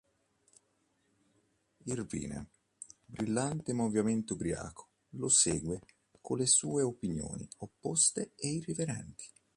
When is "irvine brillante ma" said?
1.83-3.83